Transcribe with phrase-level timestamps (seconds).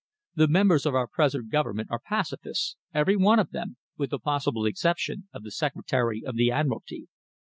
[0.33, 4.65] The members of our present Government are pacifists, every one of them, with the possible
[4.65, 7.07] exception of the Secretary of the Admiralty."